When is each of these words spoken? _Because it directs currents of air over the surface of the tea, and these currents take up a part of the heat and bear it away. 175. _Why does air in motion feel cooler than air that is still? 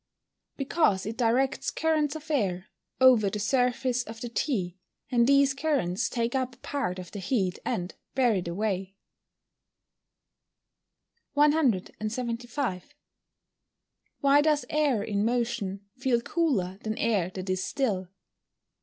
_Because 0.57 1.05
it 1.05 1.15
directs 1.15 1.69
currents 1.69 2.15
of 2.15 2.31
air 2.31 2.69
over 2.99 3.29
the 3.29 3.37
surface 3.37 4.01
of 4.01 4.19
the 4.19 4.29
tea, 4.29 4.79
and 5.11 5.27
these 5.27 5.53
currents 5.53 6.09
take 6.09 6.33
up 6.33 6.55
a 6.55 6.57
part 6.57 6.97
of 6.97 7.11
the 7.11 7.19
heat 7.19 7.59
and 7.63 7.93
bear 8.15 8.33
it 8.33 8.47
away. 8.47 8.95
175. 11.33 12.95
_Why 14.23 14.41
does 14.41 14.65
air 14.71 15.03
in 15.03 15.23
motion 15.23 15.85
feel 15.99 16.19
cooler 16.19 16.79
than 16.81 16.97
air 16.97 17.29
that 17.35 17.47
is 17.47 17.63
still? 17.63 18.07